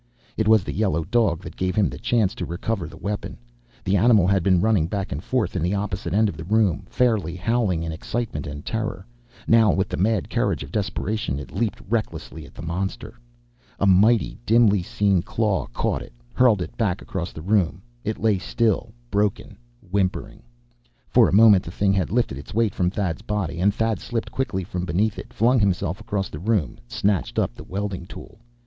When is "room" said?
6.43-6.87, 17.43-17.83, 26.39-26.79